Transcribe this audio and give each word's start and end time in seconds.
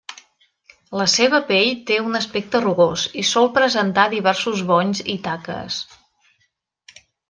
La 1.01 1.05
seva 1.15 1.39
pell 1.49 1.69
té 1.91 1.99
un 2.07 2.21
aspecte 2.21 2.63
rugós 2.65 3.05
i 3.23 3.27
sol 3.35 3.53
presentar 3.61 4.09
diversos 4.17 4.67
bonys 4.75 5.07
i 5.19 5.23
taques. 5.31 5.83